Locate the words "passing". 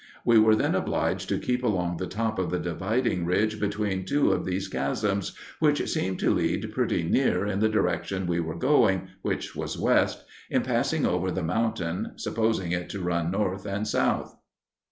10.63-11.05